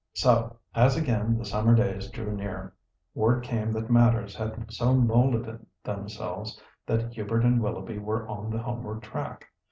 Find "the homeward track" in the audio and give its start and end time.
8.49-9.49